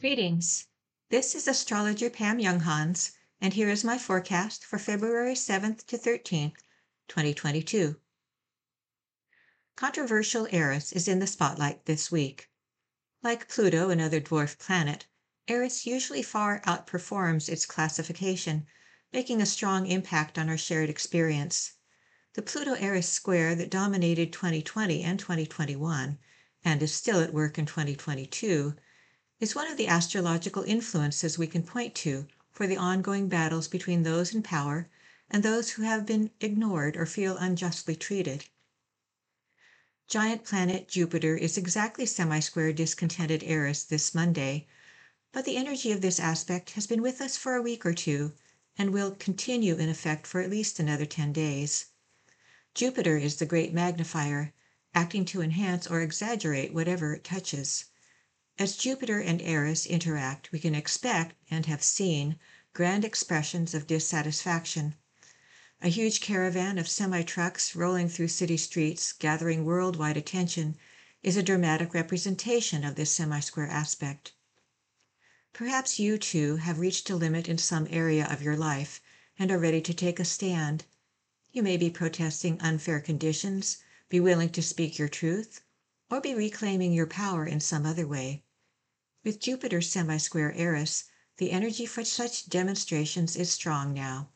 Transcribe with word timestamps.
Greetings. 0.00 0.68
This 1.10 1.34
is 1.34 1.48
astrologer 1.48 2.08
Pam 2.08 2.38
Younghans, 2.38 3.16
and 3.40 3.52
here 3.52 3.68
is 3.68 3.82
my 3.82 3.98
forecast 3.98 4.64
for 4.64 4.78
February 4.78 5.34
7th 5.34 5.84
to 5.86 5.98
13th, 5.98 6.54
2022. 7.08 7.96
Controversial 9.74 10.46
Eris 10.52 10.92
is 10.92 11.08
in 11.08 11.18
the 11.18 11.26
spotlight 11.26 11.86
this 11.86 12.12
week. 12.12 12.48
Like 13.24 13.48
Pluto, 13.48 13.90
another 13.90 14.20
dwarf 14.20 14.56
planet, 14.56 15.06
Eris 15.48 15.84
usually 15.84 16.22
far 16.22 16.60
outperforms 16.60 17.48
its 17.48 17.66
classification, 17.66 18.68
making 19.12 19.42
a 19.42 19.46
strong 19.46 19.86
impact 19.86 20.38
on 20.38 20.48
our 20.48 20.56
shared 20.56 20.90
experience. 20.90 21.72
The 22.34 22.42
Pluto 22.42 22.74
Eris 22.74 23.08
square 23.08 23.56
that 23.56 23.68
dominated 23.68 24.32
2020 24.32 25.02
and 25.02 25.18
2021, 25.18 26.20
and 26.64 26.82
is 26.84 26.94
still 26.94 27.18
at 27.18 27.34
work 27.34 27.58
in 27.58 27.66
2022, 27.66 28.76
is 29.40 29.54
one 29.54 29.70
of 29.70 29.76
the 29.76 29.86
astrological 29.86 30.64
influences 30.64 31.38
we 31.38 31.46
can 31.46 31.62
point 31.62 31.94
to 31.94 32.26
for 32.50 32.66
the 32.66 32.76
ongoing 32.76 33.28
battles 33.28 33.68
between 33.68 34.02
those 34.02 34.34
in 34.34 34.42
power 34.42 34.88
and 35.30 35.42
those 35.42 35.70
who 35.70 35.82
have 35.82 36.04
been 36.04 36.30
ignored 36.40 36.96
or 36.96 37.06
feel 37.06 37.36
unjustly 37.36 37.94
treated. 37.94 38.46
Giant 40.08 40.42
planet 40.42 40.88
Jupiter 40.88 41.36
is 41.36 41.56
exactly 41.56 42.06
semi-square 42.06 42.72
discontented 42.72 43.44
Eris 43.44 43.84
this 43.84 44.14
Monday, 44.14 44.66
but 45.32 45.44
the 45.44 45.56
energy 45.56 45.92
of 45.92 46.00
this 46.00 46.18
aspect 46.18 46.70
has 46.70 46.86
been 46.86 47.02
with 47.02 47.20
us 47.20 47.36
for 47.36 47.54
a 47.54 47.62
week 47.62 47.84
or 47.84 47.94
two 47.94 48.32
and 48.76 48.90
will 48.90 49.12
continue 49.12 49.76
in 49.76 49.88
effect 49.88 50.26
for 50.26 50.40
at 50.40 50.50
least 50.50 50.80
another 50.80 51.04
10 51.04 51.32
days. 51.32 51.86
Jupiter 52.74 53.18
is 53.18 53.36
the 53.36 53.46
great 53.46 53.72
magnifier, 53.72 54.52
acting 54.94 55.24
to 55.26 55.42
enhance 55.42 55.86
or 55.86 56.00
exaggerate 56.00 56.72
whatever 56.72 57.14
it 57.14 57.22
touches. 57.22 57.84
As 58.60 58.74
Jupiter 58.74 59.20
and 59.20 59.40
Eris 59.40 59.86
interact, 59.86 60.50
we 60.50 60.58
can 60.58 60.74
expect, 60.74 61.36
and 61.48 61.66
have 61.66 61.80
seen, 61.80 62.40
grand 62.72 63.04
expressions 63.04 63.72
of 63.72 63.86
dissatisfaction. 63.86 64.96
A 65.80 65.86
huge 65.86 66.20
caravan 66.20 66.76
of 66.76 66.88
semi 66.88 67.22
trucks 67.22 67.76
rolling 67.76 68.08
through 68.08 68.26
city 68.26 68.56
streets, 68.56 69.12
gathering 69.12 69.64
worldwide 69.64 70.16
attention, 70.16 70.76
is 71.22 71.36
a 71.36 71.42
dramatic 71.42 71.94
representation 71.94 72.82
of 72.82 72.96
this 72.96 73.12
semi 73.12 73.38
square 73.38 73.68
aspect. 73.68 74.32
Perhaps 75.52 76.00
you, 76.00 76.18
too, 76.18 76.56
have 76.56 76.80
reached 76.80 77.08
a 77.10 77.14
limit 77.14 77.48
in 77.48 77.58
some 77.58 77.86
area 77.90 78.26
of 78.26 78.42
your 78.42 78.56
life 78.56 79.00
and 79.38 79.52
are 79.52 79.58
ready 79.58 79.80
to 79.82 79.94
take 79.94 80.18
a 80.18 80.24
stand. 80.24 80.84
You 81.52 81.62
may 81.62 81.76
be 81.76 81.90
protesting 81.90 82.60
unfair 82.60 82.98
conditions, 82.98 83.76
be 84.08 84.18
willing 84.18 84.50
to 84.50 84.62
speak 84.62 84.98
your 84.98 85.08
truth, 85.08 85.60
or 86.10 86.20
be 86.20 86.34
reclaiming 86.34 86.92
your 86.92 87.06
power 87.06 87.46
in 87.46 87.60
some 87.60 87.86
other 87.86 88.04
way. 88.04 88.42
With 89.24 89.40
Jupiter's 89.40 89.90
semi-square 89.90 90.52
Eris, 90.52 91.04
the 91.38 91.50
energy 91.50 91.86
for 91.86 92.04
such 92.04 92.48
demonstrations 92.48 93.34
is 93.36 93.50
strong 93.50 93.92
now. 93.92 94.30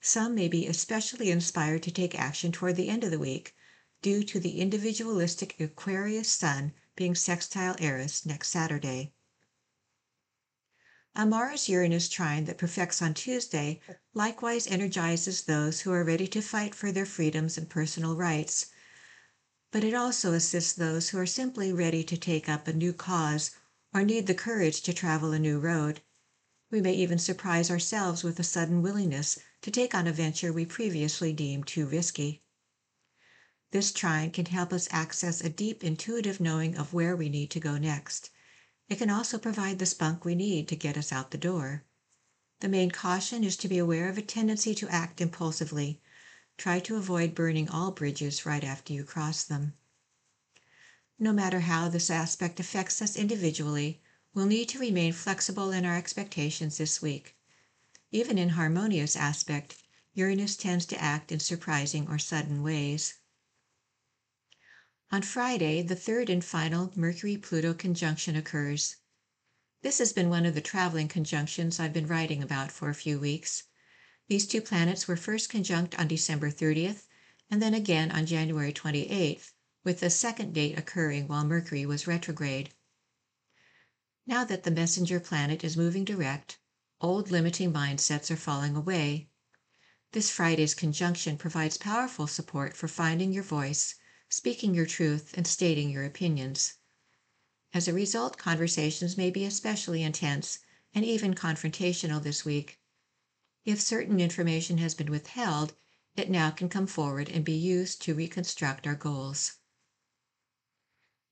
Some 0.00 0.34
may 0.34 0.48
be 0.48 0.66
especially 0.66 1.30
inspired 1.30 1.82
to 1.84 1.90
take 1.90 2.18
action 2.18 2.52
toward 2.52 2.76
the 2.76 2.88
end 2.88 3.04
of 3.04 3.10
the 3.10 3.18
week, 3.18 3.54
due 4.02 4.22
to 4.24 4.38
the 4.38 4.60
individualistic 4.60 5.58
Aquarius 5.60 6.28
Sun 6.28 6.72
being 6.96 7.14
sextile 7.14 7.76
Eris 7.78 8.24
next 8.26 8.48
Saturday. 8.48 9.12
A 11.16 11.26
Mars-Uranus 11.26 12.08
trine 12.08 12.44
that 12.44 12.58
perfects 12.58 13.02
on 13.02 13.14
Tuesday 13.14 13.80
likewise 14.14 14.66
energizes 14.66 15.42
those 15.42 15.80
who 15.80 15.92
are 15.92 16.04
ready 16.04 16.26
to 16.28 16.40
fight 16.40 16.74
for 16.74 16.92
their 16.92 17.06
freedoms 17.06 17.58
and 17.58 17.68
personal 17.68 18.16
rights, 18.16 18.66
but 19.70 19.82
it 19.82 19.94
also 19.94 20.32
assists 20.32 20.72
those 20.72 21.08
who 21.08 21.18
are 21.18 21.26
simply 21.26 21.72
ready 21.72 22.04
to 22.04 22.16
take 22.16 22.48
up 22.48 22.68
a 22.68 22.72
new 22.72 22.92
cause 22.92 23.50
or 23.92 24.04
need 24.04 24.26
the 24.26 24.34
courage 24.34 24.82
to 24.82 24.92
travel 24.92 25.32
a 25.32 25.38
new 25.38 25.58
road. 25.58 26.00
We 26.70 26.80
may 26.80 26.94
even 26.94 27.18
surprise 27.18 27.70
ourselves 27.70 28.22
with 28.22 28.38
a 28.38 28.44
sudden 28.44 28.82
willingness 28.82 29.38
to 29.62 29.70
take 29.70 29.94
on 29.94 30.06
a 30.06 30.12
venture 30.12 30.52
we 30.52 30.64
previously 30.64 31.32
deemed 31.32 31.66
too 31.66 31.86
risky. 31.86 32.44
This 33.72 33.90
trine 33.92 34.30
can 34.30 34.46
help 34.46 34.72
us 34.72 34.88
access 34.90 35.40
a 35.40 35.48
deep 35.48 35.82
intuitive 35.82 36.40
knowing 36.40 36.76
of 36.76 36.92
where 36.92 37.16
we 37.16 37.28
need 37.28 37.50
to 37.50 37.60
go 37.60 37.78
next. 37.78 38.30
It 38.88 38.98
can 38.98 39.10
also 39.10 39.38
provide 39.38 39.78
the 39.78 39.86
spunk 39.86 40.24
we 40.24 40.34
need 40.34 40.68
to 40.68 40.76
get 40.76 40.96
us 40.96 41.12
out 41.12 41.30
the 41.32 41.38
door. 41.38 41.84
The 42.60 42.68
main 42.68 42.90
caution 42.90 43.42
is 43.42 43.56
to 43.58 43.68
be 43.68 43.78
aware 43.78 44.08
of 44.08 44.18
a 44.18 44.22
tendency 44.22 44.74
to 44.76 44.88
act 44.88 45.20
impulsively. 45.20 46.00
Try 46.56 46.78
to 46.80 46.96
avoid 46.96 47.34
burning 47.34 47.68
all 47.68 47.90
bridges 47.90 48.46
right 48.46 48.62
after 48.62 48.92
you 48.92 49.02
cross 49.02 49.42
them 49.42 49.74
no 51.22 51.34
matter 51.34 51.60
how 51.60 51.86
this 51.86 52.08
aspect 52.08 52.58
affects 52.58 53.02
us 53.02 53.14
individually, 53.14 54.00
we'll 54.32 54.46
need 54.46 54.66
to 54.70 54.78
remain 54.78 55.12
flexible 55.12 55.70
in 55.70 55.84
our 55.84 55.94
expectations 55.94 56.78
this 56.78 57.02
week. 57.02 57.36
Even 58.10 58.38
in 58.38 58.48
harmonious 58.48 59.14
aspect, 59.14 59.76
Uranus 60.14 60.56
tends 60.56 60.86
to 60.86 60.98
act 60.98 61.30
in 61.30 61.38
surprising 61.38 62.08
or 62.08 62.18
sudden 62.18 62.62
ways. 62.62 63.18
On 65.12 65.20
Friday, 65.20 65.82
the 65.82 65.94
third 65.94 66.30
and 66.30 66.42
final 66.42 66.90
Mercury 66.96 67.36
Pluto 67.36 67.74
conjunction 67.74 68.34
occurs. 68.34 68.96
This 69.82 69.98
has 69.98 70.14
been 70.14 70.30
one 70.30 70.46
of 70.46 70.54
the 70.54 70.62
traveling 70.62 71.08
conjunctions 71.08 71.78
I've 71.78 71.92
been 71.92 72.06
writing 72.06 72.42
about 72.42 72.72
for 72.72 72.88
a 72.88 72.94
few 72.94 73.20
weeks. 73.20 73.64
These 74.28 74.46
two 74.46 74.62
planets 74.62 75.06
were 75.06 75.16
first 75.16 75.50
conjunct 75.50 75.98
on 75.98 76.08
December 76.08 76.50
30th 76.50 77.02
and 77.50 77.60
then 77.60 77.74
again 77.74 78.10
on 78.10 78.24
January 78.24 78.72
28th, 78.72 79.52
with 79.82 80.00
the 80.00 80.10
second 80.10 80.52
date 80.52 80.78
occurring 80.78 81.26
while 81.26 81.44
Mercury 81.44 81.86
was 81.86 82.06
retrograde. 82.06 82.74
Now 84.26 84.44
that 84.44 84.64
the 84.64 84.70
messenger 84.70 85.18
planet 85.18 85.64
is 85.64 85.76
moving 85.76 86.04
direct, 86.04 86.58
old 87.00 87.30
limiting 87.30 87.72
mindsets 87.72 88.30
are 88.30 88.36
falling 88.36 88.76
away. 88.76 89.30
This 90.12 90.30
Friday's 90.30 90.74
conjunction 90.74 91.38
provides 91.38 91.78
powerful 91.78 92.26
support 92.26 92.76
for 92.76 92.88
finding 92.88 93.32
your 93.32 93.42
voice, 93.42 93.94
speaking 94.28 94.74
your 94.74 94.84
truth, 94.84 95.32
and 95.34 95.46
stating 95.46 95.88
your 95.88 96.04
opinions. 96.04 96.74
As 97.72 97.88
a 97.88 97.94
result, 97.94 98.36
conversations 98.36 99.16
may 99.16 99.30
be 99.30 99.44
especially 99.44 100.02
intense 100.02 100.58
and 100.94 101.04
even 101.04 101.34
confrontational 101.34 102.22
this 102.22 102.44
week. 102.44 102.80
If 103.64 103.80
certain 103.80 104.20
information 104.20 104.78
has 104.78 104.94
been 104.94 105.10
withheld, 105.10 105.74
it 106.16 106.28
now 106.28 106.50
can 106.50 106.68
come 106.68 106.86
forward 106.86 107.28
and 107.28 107.44
be 107.44 107.56
used 107.56 108.02
to 108.02 108.14
reconstruct 108.14 108.86
our 108.86 108.96
goals. 108.96 109.59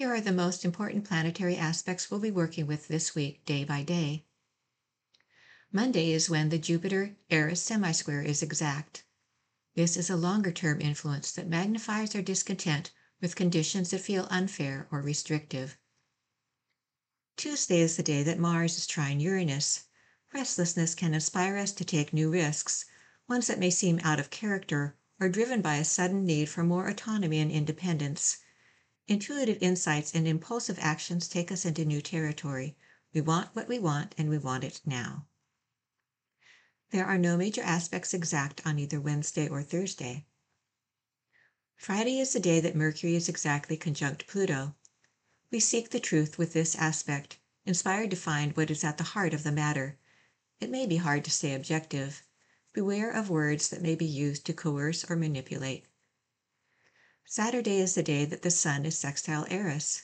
Here 0.00 0.14
are 0.14 0.20
the 0.22 0.32
most 0.32 0.64
important 0.64 1.04
planetary 1.04 1.58
aspects 1.58 2.10
we'll 2.10 2.20
be 2.20 2.30
working 2.30 2.66
with 2.66 2.88
this 2.88 3.14
week, 3.14 3.44
day 3.44 3.64
by 3.64 3.82
day. 3.82 4.24
Monday 5.72 6.12
is 6.12 6.30
when 6.30 6.48
the 6.48 6.56
Jupiter 6.56 7.16
Eris 7.28 7.60
semi-square 7.60 8.22
is 8.22 8.42
exact. 8.42 9.04
This 9.74 9.98
is 9.98 10.08
a 10.08 10.16
longer-term 10.16 10.80
influence 10.80 11.32
that 11.32 11.50
magnifies 11.50 12.14
our 12.14 12.22
discontent 12.22 12.92
with 13.20 13.36
conditions 13.36 13.90
that 13.90 14.00
feel 14.00 14.26
unfair 14.30 14.88
or 14.90 15.02
restrictive. 15.02 15.76
Tuesday 17.36 17.80
is 17.80 17.98
the 17.98 18.02
day 18.02 18.22
that 18.22 18.38
Mars 18.38 18.78
is 18.78 18.86
trine 18.86 19.20
Uranus. 19.20 19.84
Restlessness 20.32 20.94
can 20.94 21.12
inspire 21.12 21.58
us 21.58 21.72
to 21.72 21.84
take 21.84 22.14
new 22.14 22.30
risks, 22.30 22.86
ones 23.28 23.48
that 23.48 23.58
may 23.58 23.68
seem 23.68 24.00
out 24.02 24.18
of 24.18 24.30
character 24.30 24.96
or 25.20 25.28
driven 25.28 25.60
by 25.60 25.76
a 25.76 25.84
sudden 25.84 26.24
need 26.24 26.48
for 26.48 26.64
more 26.64 26.88
autonomy 26.88 27.38
and 27.38 27.52
independence. 27.52 28.38
Intuitive 29.08 29.58
insights 29.60 30.14
and 30.14 30.28
impulsive 30.28 30.78
actions 30.80 31.28
take 31.28 31.50
us 31.50 31.64
into 31.64 31.84
new 31.84 32.00
territory. 32.00 32.76
We 33.12 33.20
want 33.20 33.54
what 33.54 33.68
we 33.68 33.78
want, 33.78 34.14
and 34.16 34.28
we 34.28 34.38
want 34.38 34.62
it 34.64 34.80
now. 34.84 35.26
There 36.90 37.06
are 37.06 37.18
no 37.18 37.36
major 37.36 37.62
aspects 37.62 38.14
exact 38.14 38.66
on 38.66 38.78
either 38.78 39.00
Wednesday 39.00 39.48
or 39.48 39.62
Thursday. 39.62 40.26
Friday 41.76 42.20
is 42.20 42.32
the 42.32 42.40
day 42.40 42.60
that 42.60 42.76
Mercury 42.76 43.14
is 43.14 43.28
exactly 43.28 43.76
conjunct 43.76 44.26
Pluto. 44.26 44.74
We 45.50 45.60
seek 45.60 45.90
the 45.90 45.98
truth 45.98 46.36
with 46.36 46.52
this 46.52 46.76
aspect, 46.76 47.38
inspired 47.64 48.10
to 48.10 48.16
find 48.16 48.56
what 48.56 48.70
is 48.70 48.84
at 48.84 48.98
the 48.98 49.04
heart 49.04 49.32
of 49.34 49.44
the 49.44 49.52
matter. 49.52 49.98
It 50.60 50.68
may 50.68 50.86
be 50.86 50.98
hard 50.98 51.24
to 51.24 51.30
stay 51.30 51.54
objective. 51.54 52.22
Beware 52.72 53.10
of 53.10 53.30
words 53.30 53.68
that 53.70 53.82
may 53.82 53.94
be 53.94 54.04
used 54.04 54.44
to 54.46 54.52
coerce 54.52 55.08
or 55.10 55.16
manipulate. 55.16 55.86
Saturday 57.32 57.78
is 57.78 57.94
the 57.94 58.02
day 58.02 58.24
that 58.24 58.42
the 58.42 58.50
Sun 58.50 58.84
is 58.84 58.98
sextile 58.98 59.46
Eris. 59.48 60.02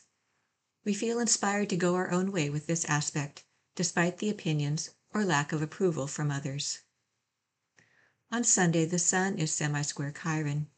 We 0.84 0.94
feel 0.94 1.19
inspired 1.19 1.69
to 1.70 1.76
go 1.76 1.96
our 1.96 2.12
own 2.12 2.31
way 2.31 2.49
with 2.49 2.69
this 2.69 2.84
aspect, 2.84 3.43
despite 3.75 4.19
the 4.19 4.31
opinions 4.31 4.90
or 5.12 5.25
lack 5.25 5.50
of 5.50 5.61
approval 5.61 6.06
from 6.06 6.31
others. 6.31 6.82
On 8.31 8.44
Sunday, 8.44 8.84
the 8.84 9.00
Sun 9.00 9.40
is 9.40 9.52
semi-square 9.52 10.12
Chiron. 10.12 10.69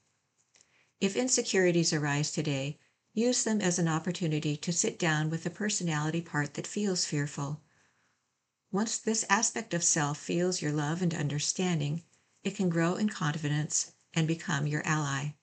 If 1.03 1.17
insecurities 1.17 1.93
arise 1.93 2.31
today, 2.31 2.79
use 3.13 3.45
them 3.45 3.61
as 3.61 3.79
an 3.79 3.87
opportunity 3.87 4.57
to 4.57 4.73
sit 4.73 4.99
down 4.99 5.29
with 5.29 5.45
the 5.45 5.51
personality 5.51 6.23
part 6.23 6.55
that 6.55 6.67
feels 6.67 7.05
fearful. 7.05 7.61
Once 8.73 8.97
this 8.97 9.27
aspect 9.29 9.75
of 9.75 9.85
self 9.85 10.17
feels 10.17 10.63
your 10.63 10.73
love 10.73 11.03
and 11.03 11.13
understanding, 11.13 12.05
it 12.43 12.57
can 12.57 12.71
grow 12.71 12.95
in 12.95 13.11
confidence 13.11 13.93
and 14.15 14.27
become 14.27 14.67
your 14.67 14.83
ally. 14.87 15.35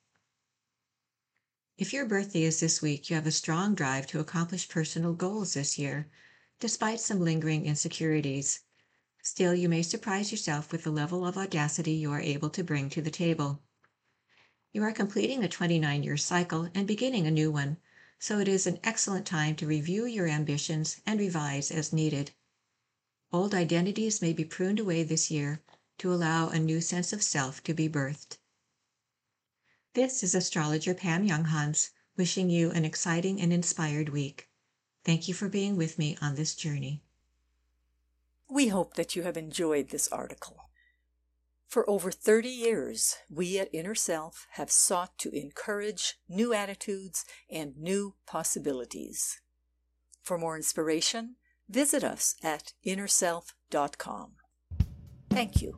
If 1.78 1.92
your 1.92 2.06
birthday 2.06 2.44
is 2.44 2.62
this 2.62 2.82
week, 2.82 3.10
you 3.10 3.18
have 3.18 3.28
a 3.28 3.32
strong 3.32 3.76
drive 3.76 4.08
to 4.08 4.22
accomplish 4.22 4.70
personal 4.70 5.12
goals 5.12 5.56
this 5.56 5.78
year. 5.78 6.10
despite 6.62 7.02
some 7.02 7.20
lingering 7.20 7.66
insecurities. 7.66 8.62
Still, 9.22 9.54
you 9.54 9.68
may 9.68 9.82
surprise 9.82 10.32
yourself 10.32 10.72
with 10.72 10.86
the 10.86 10.90
level 10.90 11.26
of 11.26 11.38
audacity 11.38 11.92
you 11.92 12.12
are 12.12 12.22
able 12.22 12.50
to 12.52 12.64
bring 12.64 12.90
to 12.92 13.02
the 13.02 13.12
table. 13.12 13.62
You 14.72 14.84
are 14.84 14.94
completing 14.94 15.44
a 15.44 15.50
29 15.50 16.02
year 16.02 16.16
cycle 16.16 16.70
and 16.74 16.88
beginning 16.88 17.28
a 17.28 17.32
new 17.32 17.52
one, 17.52 17.76
so 18.20 18.40
it 18.40 18.48
is 18.48 18.66
an 18.66 18.80
excellent 18.82 19.26
time 19.26 19.58
to 19.58 19.68
review 19.68 20.06
your 20.06 20.28
ambitions 20.28 21.02
and 21.06 21.20
revise 21.20 21.72
as 21.72 21.92
needed. 21.92 22.32
Old 23.34 23.54
identities 23.54 24.22
may 24.22 24.32
be 24.32 24.46
pruned 24.46 24.80
away 24.80 25.04
this 25.04 25.30
year 25.30 25.62
to 25.98 26.14
allow 26.14 26.48
a 26.48 26.58
new 26.58 26.80
sense 26.80 27.12
of 27.12 27.22
self 27.22 27.62
to 27.66 27.74
be 27.74 27.90
birthed. 27.90 28.38
This 29.96 30.24
is 30.24 30.36
astrologer 30.36 30.94
Pam 30.94 31.26
Younghans 31.26 31.92
wishing 32.18 32.50
you 32.50 32.70
an 32.72 32.84
exciting 32.84 33.40
and 33.40 33.54
inspired 33.54 34.10
week. 34.10 34.50
Thank 35.06 35.30
you 35.30 35.34
for 35.34 35.48
being 35.48 35.78
with 35.78 35.98
me 35.98 36.18
on 36.22 36.36
this 36.36 36.54
journey. 36.54 37.02
We 38.50 38.68
hope 38.68 38.96
that 38.96 39.16
you 39.16 39.24
have 39.24 39.38
enjoyed 39.38 39.90
this 39.90 40.10
article. 40.10 40.58
For 41.70 41.90
over 41.90 42.12
30 42.12 42.50
years, 42.50 43.16
we 43.30 43.58
at 43.58 43.74
Inner 43.74 43.96
Self 43.96 44.48
have 44.52 44.70
sought 44.70 45.18
to 45.20 45.34
encourage 45.34 46.16
new 46.28 46.54
attitudes 46.54 47.24
and 47.50 47.78
new 47.78 48.16
possibilities. 48.28 49.40
For 50.24 50.38
more 50.38 50.58
inspiration, 50.58 51.38
visit 51.70 52.04
us 52.04 52.36
at 52.44 52.74
innerself.com. 52.86 54.32
Thank 55.30 55.62
you. 55.62 55.78